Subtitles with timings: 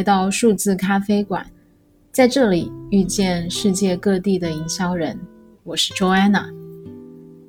[0.00, 1.44] 来到数字咖啡馆，
[2.10, 5.14] 在这里遇见世界各地的营销人。
[5.62, 6.46] 我是 Joanna。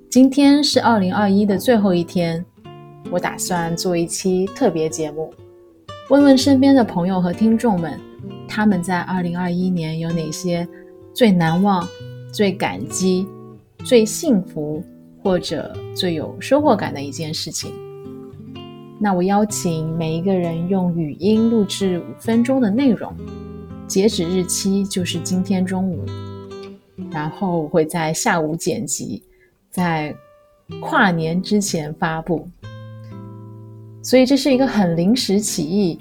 [0.10, 2.44] 今天是二零二一的最后一天，
[3.10, 5.34] 我打算做一期特别节目，
[6.10, 7.98] 问问身边的朋友和听众们，
[8.50, 10.68] 他们在二零二一年有哪些
[11.14, 11.88] 最难忘、
[12.34, 13.26] 最感激、
[13.86, 14.84] 最幸福
[15.24, 17.72] 或者最有收获感的一件事情。
[19.04, 23.12] 那我邀请每一个人用语音录制五分钟的内容，
[23.88, 26.06] 截止日期就是今天中午，
[27.10, 29.24] 然后我会在下午剪辑，
[29.72, 30.16] 在
[30.80, 32.48] 跨年之前发布。
[34.04, 36.00] 所以这是一个很临时起意，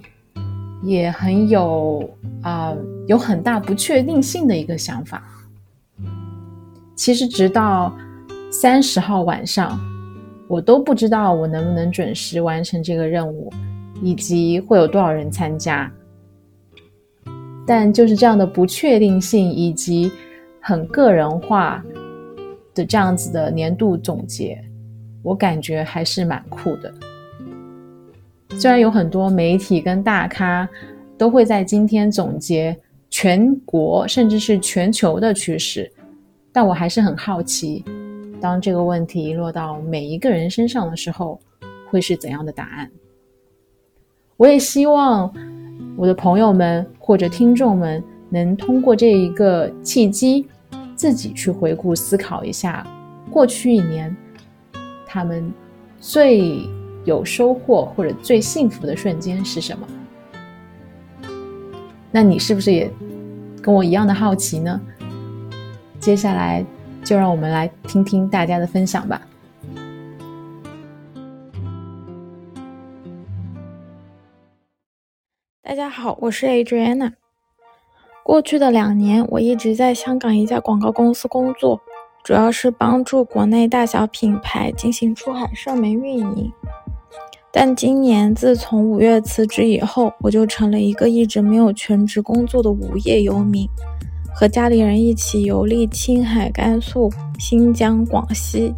[0.82, 2.06] 也很有
[2.42, 2.76] 啊
[3.06, 5.22] 有很大不确定性的一个想法。
[6.94, 7.96] 其实直到
[8.52, 9.80] 三十号晚上。
[10.50, 13.52] 我都不知道我能不能准时完成这个任务，
[14.02, 15.88] 以及会有多少人参加。
[17.64, 20.10] 但就是这样的不确定性，以及
[20.60, 21.80] 很个人化
[22.74, 24.60] 的这样子的年度总结，
[25.22, 26.92] 我感觉还是蛮酷的。
[28.58, 30.68] 虽然有很多媒体跟大咖
[31.16, 32.76] 都会在今天总结
[33.08, 35.88] 全国甚至是全球的趋势，
[36.50, 37.84] 但我还是很好奇。
[38.40, 41.38] 当这个问题落到每一个人身上的时候，
[41.90, 42.90] 会是怎样的答案？
[44.36, 45.30] 我也希望
[45.96, 50.46] 我的朋友们或者听众们能通过这一个契机，
[50.96, 52.86] 自己去回顾思考一下
[53.30, 54.16] 过去一年
[55.06, 55.52] 他们
[55.98, 56.66] 最
[57.04, 59.86] 有收获或者最幸福的瞬间是什么。
[62.10, 62.90] 那你是不是也
[63.60, 64.80] 跟我一样的好奇呢？
[65.98, 66.64] 接下来。
[67.04, 69.20] 就让我们来听听大家的分享吧。
[75.62, 77.12] 大家好，我是 Adriana。
[78.22, 81.80] 过去的两年，我一直在香港一家广告公司工作，
[82.22, 86.52] 主要是帮助国内大小品牌进行出海社媒运营。
[87.52, 93.68] 但今年自从五月辞职以后，我就成了一个一直没有全职工作的无业游民。
[94.40, 98.72] 和家里人一起游历青海、甘肃、新疆、广西，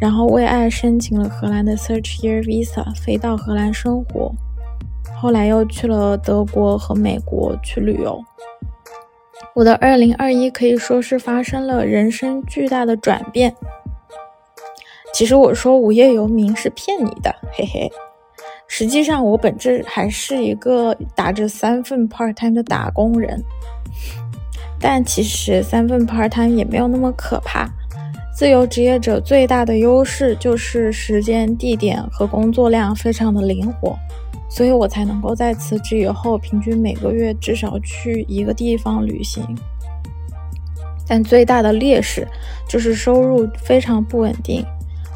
[0.00, 4.32] 然后为爱申请了荷兰的 Search Year Visa，飞到荷兰生活。
[5.14, 8.18] 后来又去了德国和美国去旅游。
[9.54, 13.54] 我的2021可以说是发生了人生巨大的转变。
[15.12, 17.92] 其实我说无业游民是骗你的，嘿嘿。
[18.66, 23.38] 实际上我本质还是一个打着三份 part time 的打工人。
[24.82, 27.70] 但其实三份 part time 也没有那么可怕。
[28.34, 33.96] 自由职业者最大的优势就是时间、地点和工作量非常的灵活，
[34.50, 39.44] 所以我才能够在辞职以后平均每个月至少去一个地方旅行。
[41.06, 42.26] 但最大的劣势
[42.66, 44.64] 就是收入非常不稳定，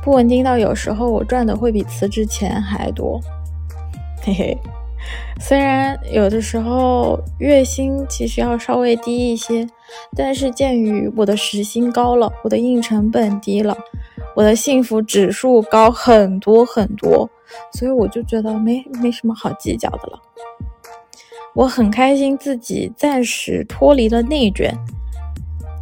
[0.03, 3.21] 不稳定到有时候我赚的会比辞职钱还多。
[4.23, 4.59] 嘿嘿。
[5.41, 9.67] 虽然有的时候月薪其实要稍微低一些，
[10.17, 13.77] 但是鉴于我的时薪高了，我的硬成本低了，
[14.35, 17.29] 我的幸福指数高很多很多，
[17.73, 20.19] 所以我就觉得没没什么好计较的了。
[21.55, 24.75] 我很开心自己暂时脱离了内卷，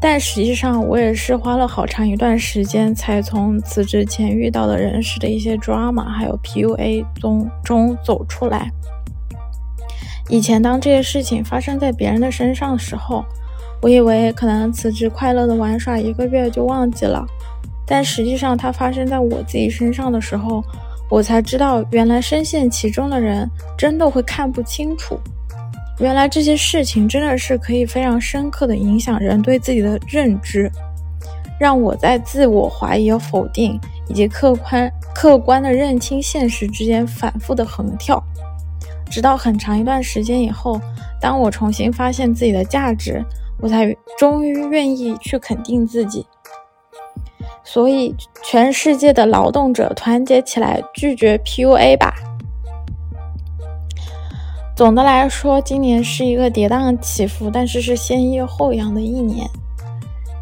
[0.01, 8.71] 但实际上我也是花了好长一段时间才从辞职前遇到的人事的一些 drama 还有 PUA 中中走出来。
[10.29, 13.25] 以前当这些事情发生在别人的身上的时候，
[13.83, 17.27] 我以为可能辞职快乐的玩耍一个月就忘记了，
[17.87, 20.65] 但实际上它发生在我自己身上的时候，
[21.11, 25.21] 我才知道原来深陷其中的人真的会看不清楚，
[25.99, 30.73] 原来这些事情真的是可以非常深刻的影响人对自己的认知，
[31.61, 33.79] 让我在自我怀疑和否定
[34.09, 38.23] 以及客观客观的认清现实之间反复的横跳。
[39.11, 40.81] 直到很长一段时间以后，
[41.21, 43.25] 当我重新发现自己的价值，
[43.61, 46.27] 我才终于愿意去肯定自己。
[47.63, 52.15] 所以，全世界的劳动者团结起来，拒绝 PUA 吧！
[54.77, 59.49] 总的来说，今年是一个跌宕起伏，但是是先抑后扬的一年。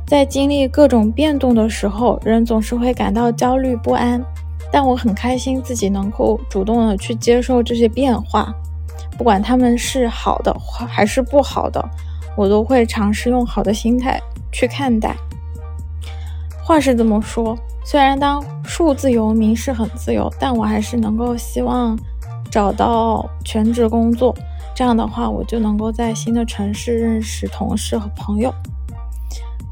[0.06, 4.22] 在经历各种变动的时候，人总是会感到焦虑不安。
[4.72, 8.52] 但我很开心自己能够主动的去接受这些变化，
[9.19, 10.52] 不管他们是好的
[10.88, 11.84] 还是不好的，
[12.34, 14.19] 我都会尝试用好的心态
[14.50, 15.14] 去看待。
[16.64, 17.54] 话是这么说，
[17.84, 21.98] 虽然当数字游民是很自由，但我还是能够希望
[22.50, 24.34] 找到全职工作，
[24.74, 28.54] 这样的话，我就能够在新的城市认识同事和朋友。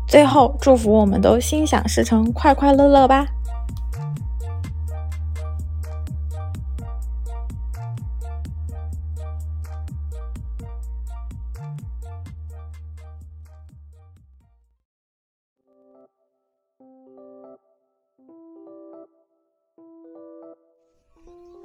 [0.06, 3.24] 最后，祝福我们都心想事成，快快乐乐吧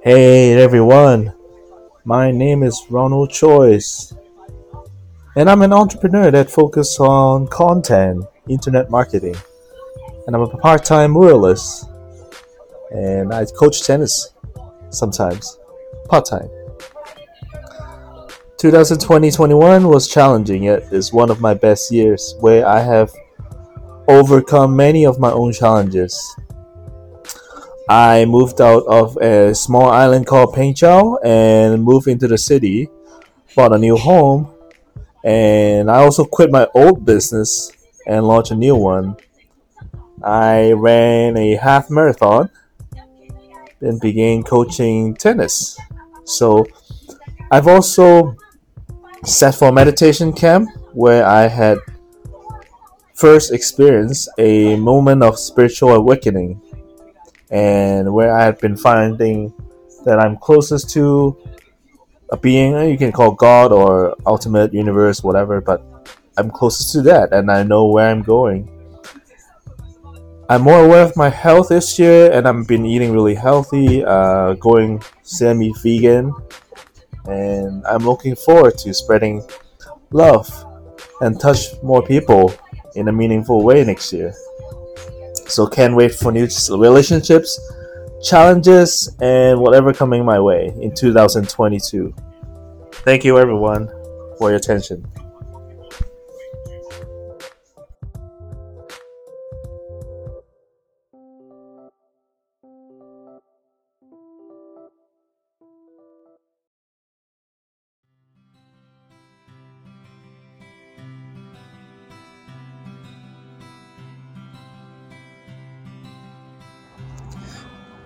[0.02, 1.32] ！Hey everyone,
[2.04, 4.14] my name is Ronald Choice,
[5.34, 9.34] and I'm an entrepreneur that focuses on content, internet marketing,
[10.26, 11.88] and I'm a part-time muralist,
[12.92, 14.34] and I coach tennis
[14.90, 15.58] sometimes,
[16.08, 16.48] part-time.
[18.58, 20.64] 2020-21 was challenging.
[20.64, 23.12] Yet is one of my best years where I have
[24.08, 26.36] overcome many of my own challenges
[27.88, 32.88] I moved out of a small island called Pengchao and moved into the city,
[33.54, 34.52] bought a new home,
[35.22, 37.70] and I also quit my old business
[38.04, 39.16] and launched a new one.
[40.20, 42.50] I ran a half marathon,
[43.80, 45.78] then began coaching tennis.
[46.24, 46.66] So
[47.52, 48.36] I've also
[49.24, 51.78] set for a meditation camp where I had
[53.14, 56.60] first experienced a moment of spiritual awakening
[57.50, 59.52] and where I had been finding
[60.04, 61.36] that I'm closest to
[62.30, 65.82] a being you can call God or ultimate universe, whatever, but
[66.36, 68.70] I'm closest to that and I know where I'm going.
[70.48, 74.54] I'm more aware of my health this year and I've been eating really healthy, uh,
[74.54, 76.32] going semi vegan,
[77.24, 79.42] and I'm looking forward to spreading
[80.10, 80.48] love
[81.20, 82.54] and touch more people
[82.94, 84.32] in a meaningful way next year.
[85.48, 87.60] So can't wait for new relationships,
[88.22, 92.14] challenges, and whatever coming my way in 2022.
[92.92, 93.88] Thank you everyone
[94.38, 95.06] for your attention.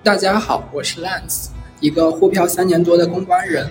[0.03, 1.49] 大家好，我是 Lance，
[1.79, 3.71] 一个沪漂三年多的公关人。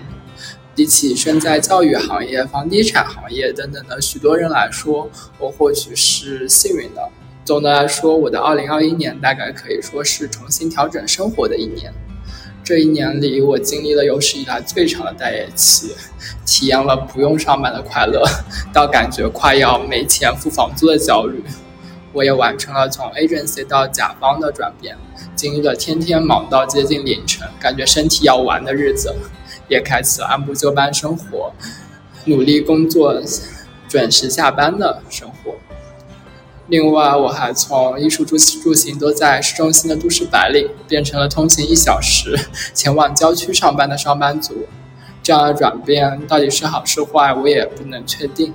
[0.75, 5.09] 比起身在教育行业、房地产行业等等的许多人来说，
[5.39, 7.01] 我或许是幸运的。
[7.43, 11.91] 总的来说，我的2021年大概可以说是重新调整生活的一年。
[12.63, 15.95] 这一年里，我经历了有史以来最长的待业期，
[16.45, 18.23] 体验了不用上班的快乐，
[18.71, 21.43] 到感觉快要没钱付房租的焦虑。
[22.13, 24.97] 我也完成了从 agency 到甲方的转变。
[25.35, 29.15] 经历了天天忙到接近凌晨，感觉身体要完的日子，
[29.67, 31.53] 也开启了按部就班生活，
[32.25, 33.21] 努力工作，
[33.87, 35.55] 准时下班的生活。
[36.67, 42.37] 另外，我还从衣食住住行都在市中心的都市白领，变成了通勤一小时
[42.73, 44.67] 前往郊区上班的上班族。
[45.23, 48.53] 这样的转变到底是好是坏，我也不能确定。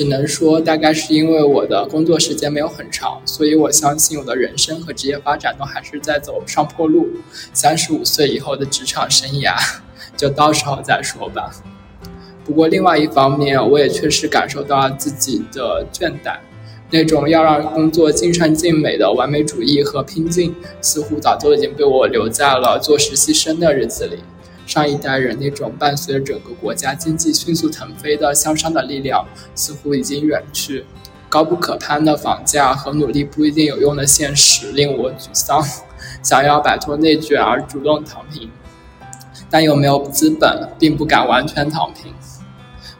[0.00, 7.06] 只能说，大概是因为我的工作时间没有很长，所以我相信我的人生和职业发展都还是在走上坡路。
[7.52, 9.54] 三十五岁以后的职场生涯，
[10.16, 11.50] 就到时候再说吧。
[12.46, 16.38] 不过，另外一方面，我也确实感受到了自己的倦怠，
[16.90, 24.16] 那种要让工作尽善尽美的完美主义和拼劲，似乎早就已经被我留在了做实习生的日子里。
[24.70, 30.86] 上一代人那种伴随着整个国家经济迅速腾飞的向上的力量，似乎已经远去。
[31.28, 35.60] 高不可攀的房价和努力不一定有用的现实令我沮丧。
[36.22, 38.48] 想要摆脱内卷而主动躺平，
[39.50, 42.14] 但又没有资本，并不敢完全躺平。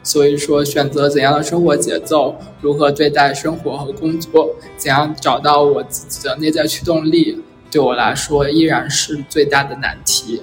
[0.03, 10.41] 所以说，选择怎样的生活节奏，如何对待生活和工作，怎样找到我自己的内在驱动力，对我来说依然是最大的难题。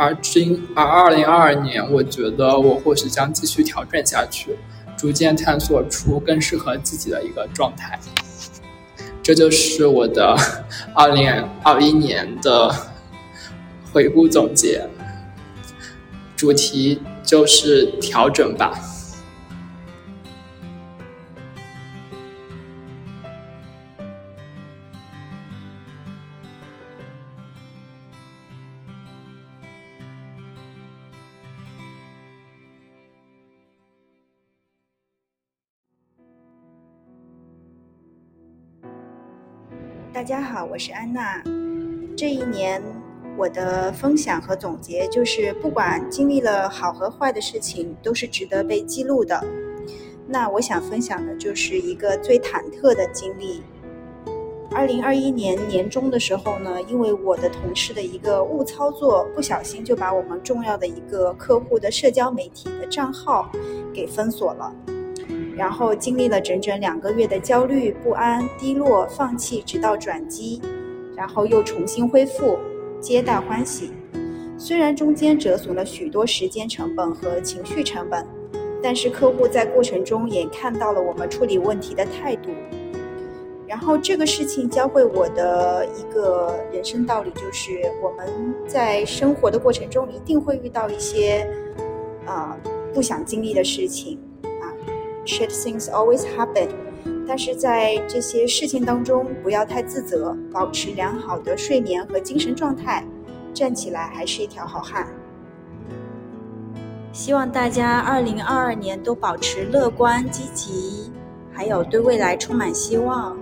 [0.00, 4.56] 而今，而二零二二年，我觉得我或许将继续调整下去，
[4.96, 7.98] 逐渐探索出更适合自己的一个状态。
[9.24, 10.36] 这就是我的
[10.94, 12.72] 二零二一年的
[13.92, 14.86] 回顾总结，
[16.36, 18.80] 主题就是调整吧。
[40.78, 41.42] 我是安娜。
[42.16, 42.80] 这一年，
[43.36, 49.44] 我的分享和总结就是，不管经历了好和坏的事情，都是值得被记录的。
[50.28, 53.60] 那我想分享的就是一个最忐忑的经历。
[54.70, 63.50] 二零二一年年中的时候呢，因为我的同事的一个误操作，不小心就把我们重要的一个客户的社交媒体的账号
[63.92, 64.72] 给封锁了。
[65.58, 70.62] 然后经历了整整两个月的焦虑、不安、低落、放弃，直到转机，
[71.16, 72.56] 然后又重新恢复，
[73.00, 73.90] 皆大欢喜。
[74.56, 78.24] 虽然中间折损了许多时间成本和情绪成本，
[78.80, 82.50] 但是客户在过程中也看到了我们处理问题的态度。
[83.66, 91.44] 然后这个事情教会我的一个人生道理，就是我们在生活的过程中一定会遇到一些
[92.24, 92.56] 啊
[92.94, 94.18] 不想经历的事情
[95.28, 96.68] ，shit things always happen。
[97.26, 103.04] 但是在这些事情当中，不要太自责，保持良好的睡眠和精神状态，
[103.52, 105.06] 站起来还是一条好汉。
[107.12, 111.12] 希望大家二零二二年都保持乐观积极，
[111.52, 113.36] 还有对未来充满希望。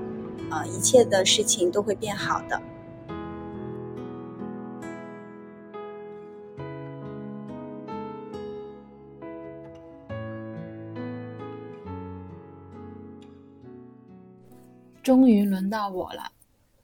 [0.49, 2.61] 呃，一切的事情都会变好的。
[15.07, 16.33] 终于轮到我了，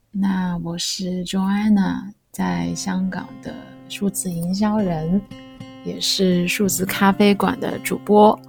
[0.09, 3.53] 那我是 Joanna，在香港的
[3.89, 5.21] 数字营销人，
[5.83, 8.39] 也是数字咖啡馆的主播。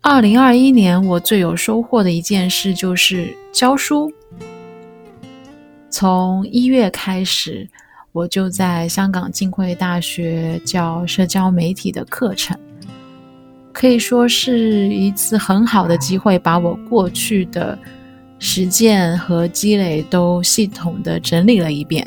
[0.00, 4.12] 二零二一年，我最有收获的一件事就是教书。
[5.88, 7.70] 从一月开始，
[8.10, 12.58] 我就在香港浸会大学教社交媒体的课程，
[13.78, 17.78] 可以说是一次很好的机会，把我过去的
[18.40, 22.04] 实践和积累都系统的整理了一遍。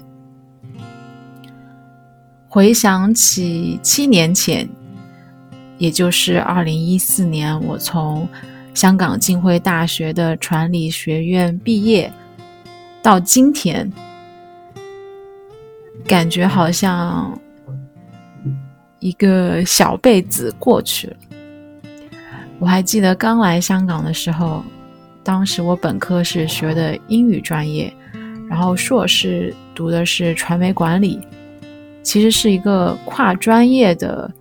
[2.50, 4.68] 回想起七年前。
[5.78, 8.30] 也就是二零一四年，我从
[8.76, 12.14] 香港浸会大学的传理学院毕业，
[13.02, 13.92] 到今天，
[16.06, 17.36] 感觉好像
[19.00, 21.18] 一个小辈子过去了。
[22.62, 24.64] 我还记得刚来香港的时候，
[25.24, 27.92] 当时我本科是学的英语专业，
[28.48, 31.20] 然后硕士读的是传媒管理，
[32.04, 34.32] 其实是一个跨专业的。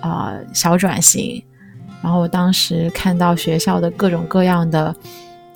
[0.00, 1.42] 啊，小转型，
[2.00, 4.94] 然后我当时看到学校的各种各样的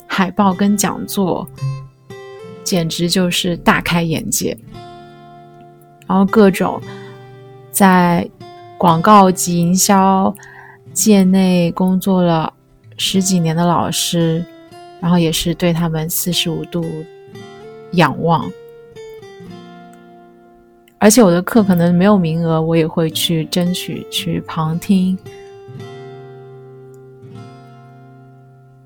[0.05, 1.49] 海报跟讲座，
[2.65, 4.59] 简直就是大开眼界。
[6.09, 6.83] 然后各种
[7.71, 8.29] 在
[8.77, 10.35] 广告及营销
[10.93, 12.53] 界内工作了
[12.97, 14.45] 十几年的老师，
[15.01, 16.85] 然后也是对他们四十五度
[17.93, 18.51] 仰望。
[20.99, 25.19] 而且我的课可能没有名额，我也会去争取去旁听。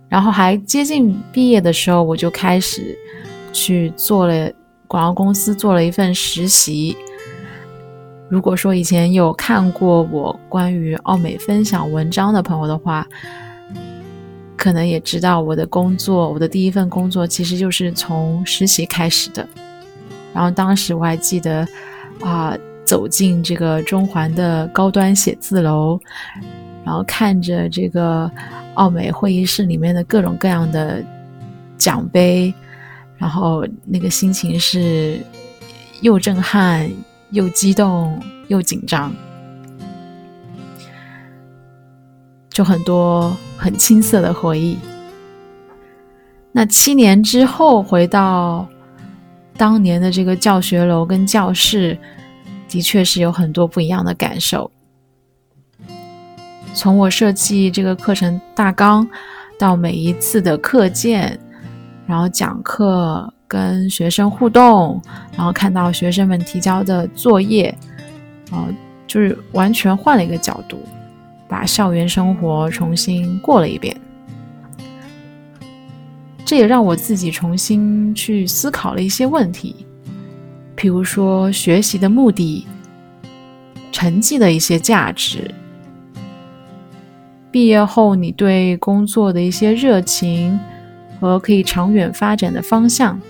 [0.08, 2.96] 然后还接近毕业的时候，我就开始
[3.52, 4.50] 去做了
[4.86, 6.96] 广告公司做了一份实习。
[8.28, 13.06] 如果说以前有看过我关于奥美分享文章的朋友的话，
[14.56, 19.48] 可能也知道我的工作，我的第一份工作其实就是从实习开始的。
[20.32, 21.66] 然后当时我还记得。
[22.22, 26.00] 啊，走进这个中环的高端写字楼，
[26.82, 28.30] 然后看着这个
[28.72, 31.04] 奥美会议室里面的各种各样的
[31.76, 32.54] 奖杯，
[33.18, 35.20] 然后那个心情是
[36.00, 36.90] 又震撼
[37.36, 39.12] 又激动又紧张，
[42.48, 44.78] 就很多很青涩的回忆。
[46.50, 48.66] 那七年之后回到。
[49.58, 51.98] 当年的这个教学楼跟教室，
[52.68, 54.70] 的确是有很多不一样的感受。
[56.74, 59.08] 从我设计这个课程大纲，
[59.58, 61.40] 到每一次的课件，
[62.06, 65.00] 然后讲课跟学生互动，
[65.36, 67.72] 然后看到学生们提交的作业，
[68.50, 68.66] 啊，
[69.06, 70.80] 就是完全换了一个角度，
[71.48, 73.96] 把校园生活重新过了一遍。
[76.44, 79.84] 这也让我自己重新去思考了一些问题，
[80.76, 82.64] 譬如说学习的目的、
[83.90, 85.52] 成绩的一些价值、
[87.50, 90.56] 毕业后你对工作的一些热情
[91.18, 93.20] 和可以长远发展的方向，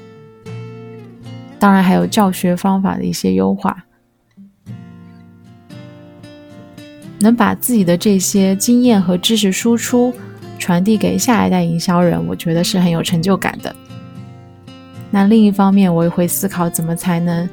[1.66, 3.84] 当然还有教学方法的一些优化，
[7.18, 10.14] 能把自己的这些经验和知识输出。
[10.60, 13.74] 传递给下一代营销人，我觉得是很有成就感的。
[15.10, 17.48] 那另一方面，我也会思考怎么才能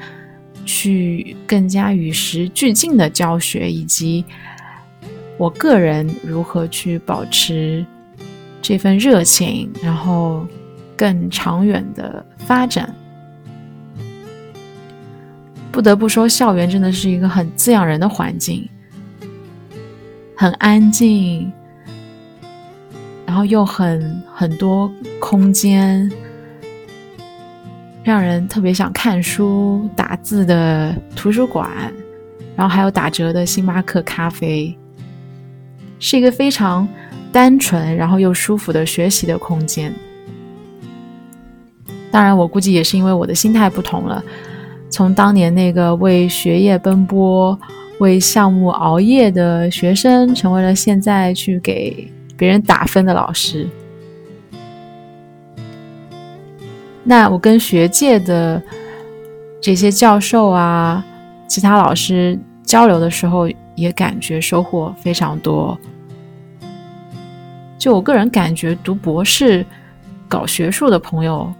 [0.63, 4.24] 去更加与时俱进的教学，以及
[5.39, 7.84] 我个人如何去保持
[8.62, 10.46] 这份热情，然后
[10.96, 12.93] 更长远的发展。
[15.74, 18.70] 不得不说，校园真的是一个很滋养人的环境，
[20.36, 21.51] 很安静，
[23.25, 24.89] 然后又很很多
[25.20, 26.08] 空间，
[28.03, 31.68] 让人特别想看书、打字的图书馆，
[32.56, 34.77] 然后还有打折的星巴克咖啡，
[35.98, 36.88] 是一个非常
[37.32, 39.92] 单纯然后又舒服的学习的空间。
[42.12, 44.24] 当然，我估计也是因为我的心态不同了。
[44.94, 47.60] 从当年那个为学业奔波、
[47.98, 52.08] 为项目熬夜的学生，成为了现在去给
[52.38, 53.68] 别人打分的老师。
[57.04, 58.62] 那我跟学界的
[59.60, 61.04] 这些教授啊、
[61.48, 65.76] 其他老师交流的时候，也感觉收获非常多。
[67.80, 69.66] 就我个人感觉，读博士、
[70.28, 71.52] 搞学术的朋友，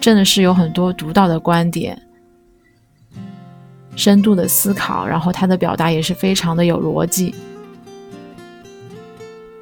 [0.00, 1.96] 真的是有很多独到的观点。
[3.96, 7.34] 深度的思考，然后他的表达也是非常的有逻辑，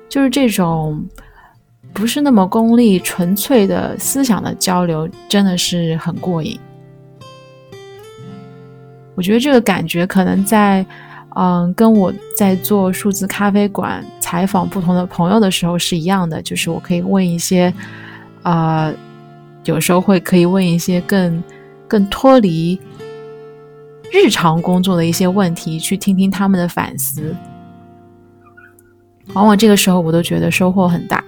[0.08, 1.04] 就是这种
[1.92, 6.58] 不是那么功利、纯粹的思想的交流，真的是很过瘾。
[9.14, 10.86] 我觉得这个感觉可能在
[11.34, 17.72] 嗯，跟我在做数字咖啡馆采访不同的朋友的时候是一样的，就是我可以问一些
[18.42, 18.92] 啊，
[19.64, 21.42] 有时候会可以问一些更
[21.88, 22.78] 更脱离。
[24.12, 27.34] 日常工作的一些问题，去听听他们的反思，
[29.34, 31.22] 往往这个时候我都觉得收获很大。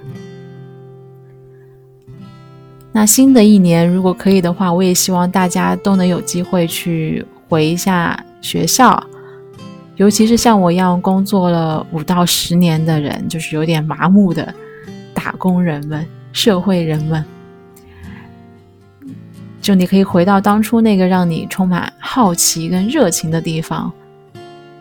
[2.92, 9.00] 那新的一年，如果可以的话，我也希望大家都能有机会去回一下学校，
[9.96, 14.52] 尤其是像我一样工作了五到十年的人，就是有点麻木的
[15.14, 17.24] 打工人们、社会人们。
[19.60, 23.92] 就你可以回到当初那个让你充满好奇跟热情的地方，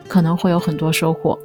[0.08, 1.38] 可能会有很多收获。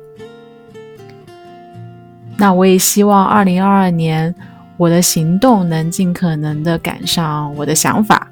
[2.36, 4.34] 那我也希望二零二二年
[4.76, 8.28] 我的行动能尽可能的赶上我的想法，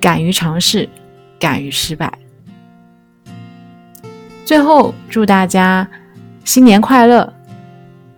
[0.00, 0.88] 敢于尝试，
[1.38, 2.12] 敢于失败。
[4.44, 5.88] 最后祝大家
[6.44, 7.32] 新年快乐，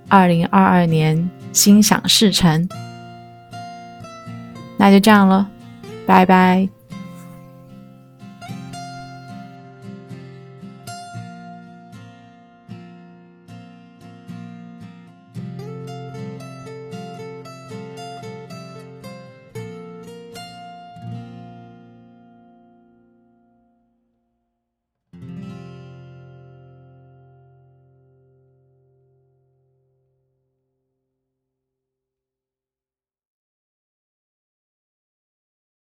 [0.08, 2.68] 二零二二年心想事成。
[4.76, 5.48] 那就这样了。
[6.08, 6.77] 拜拜。